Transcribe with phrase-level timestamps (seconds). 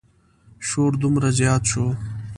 [0.67, 1.85] شور دومره زیات شو.